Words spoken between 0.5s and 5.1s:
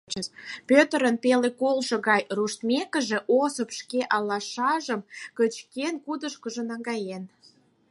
Пӧтырын пеле колышо гай руштмекыже, Осып, шке алашажым